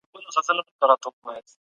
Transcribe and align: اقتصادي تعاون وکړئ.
اقتصادي 0.15 0.71
تعاون 0.79 0.99
وکړئ. 1.07 1.39